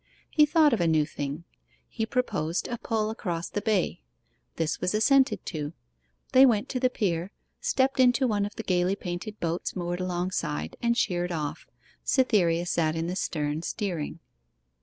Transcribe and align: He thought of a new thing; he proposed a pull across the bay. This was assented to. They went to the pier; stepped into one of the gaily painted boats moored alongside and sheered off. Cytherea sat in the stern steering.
He 0.31 0.47
thought 0.47 0.73
of 0.73 0.81
a 0.81 0.87
new 0.87 1.05
thing; 1.05 1.43
he 1.87 2.07
proposed 2.07 2.67
a 2.67 2.79
pull 2.79 3.11
across 3.11 3.49
the 3.51 3.61
bay. 3.61 4.01
This 4.55 4.81
was 4.81 4.95
assented 4.95 5.45
to. 5.45 5.73
They 6.33 6.43
went 6.43 6.69
to 6.69 6.79
the 6.79 6.89
pier; 6.89 7.29
stepped 7.59 7.99
into 7.99 8.27
one 8.27 8.43
of 8.43 8.55
the 8.55 8.63
gaily 8.63 8.95
painted 8.95 9.39
boats 9.39 9.75
moored 9.75 9.99
alongside 9.99 10.75
and 10.81 10.97
sheered 10.97 11.31
off. 11.31 11.67
Cytherea 12.03 12.65
sat 12.65 12.95
in 12.95 13.05
the 13.05 13.15
stern 13.15 13.61
steering. 13.61 14.17